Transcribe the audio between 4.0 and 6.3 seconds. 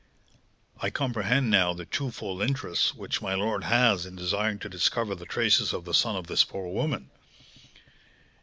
in desiring to discover the traces of the son of